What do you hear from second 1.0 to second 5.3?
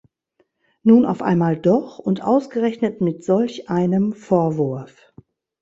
auf einmal doch und ausgerechnet mit solch einem Vorwurf.